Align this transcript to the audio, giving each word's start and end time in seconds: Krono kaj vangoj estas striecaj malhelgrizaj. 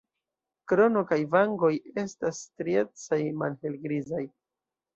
Krono 0.71 1.03
kaj 1.11 1.19
vangoj 1.35 1.71
estas 2.05 2.41
striecaj 2.47 3.23
malhelgrizaj. 3.45 4.27